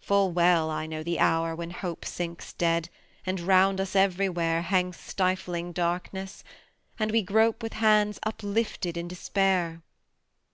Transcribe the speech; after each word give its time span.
Full 0.00 0.32
well 0.32 0.70
I 0.70 0.86
know 0.86 1.02
the 1.02 1.18
hour 1.18 1.54
when 1.54 1.68
hope 1.68 2.06
Sinks 2.06 2.54
dead, 2.54 2.88
and 3.26 3.38
'round 3.38 3.82
us 3.82 3.94
everywhere 3.94 4.62
Hangs 4.62 4.96
stifling 4.96 5.72
darkness, 5.72 6.42
and 6.98 7.10
we 7.10 7.20
grope 7.20 7.62
With 7.62 7.74
hands 7.74 8.18
uplifted 8.22 8.96
in 8.96 9.08
despair. 9.08 9.82